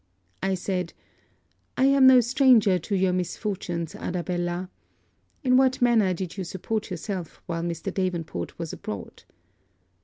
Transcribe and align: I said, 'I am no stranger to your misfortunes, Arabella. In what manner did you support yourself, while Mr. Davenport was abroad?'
I 0.41 0.55
said, 0.55 0.93
'I 1.77 1.85
am 1.85 2.07
no 2.07 2.21
stranger 2.21 2.79
to 2.79 2.95
your 2.95 3.13
misfortunes, 3.13 3.93
Arabella. 3.93 4.71
In 5.43 5.57
what 5.57 5.79
manner 5.79 6.11
did 6.11 6.37
you 6.37 6.43
support 6.43 6.89
yourself, 6.89 7.39
while 7.45 7.61
Mr. 7.61 7.93
Davenport 7.93 8.57
was 8.57 8.73
abroad?' 8.73 9.21